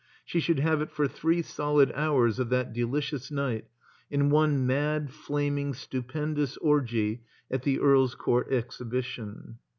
[0.25, 3.65] She should have it for three solid hours of that delicious night,
[4.09, 9.59] in one mad, flaming, stupendous orgy at the Earl's Court Exhibition.